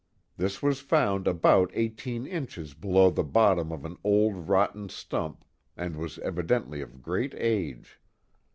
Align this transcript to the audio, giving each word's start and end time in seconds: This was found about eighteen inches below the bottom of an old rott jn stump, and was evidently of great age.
This 0.35 0.63
was 0.63 0.79
found 0.79 1.27
about 1.27 1.69
eighteen 1.75 2.25
inches 2.25 2.73
below 2.73 3.11
the 3.11 3.23
bottom 3.23 3.71
of 3.71 3.85
an 3.85 3.97
old 4.03 4.47
rott 4.47 4.73
jn 4.75 4.89
stump, 4.89 5.45
and 5.77 5.95
was 5.95 6.17
evidently 6.17 6.81
of 6.81 7.03
great 7.03 7.35
age. 7.37 8.01